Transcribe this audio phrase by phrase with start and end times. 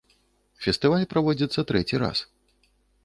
[0.67, 2.27] Фестываль праводзіцца трэці раз.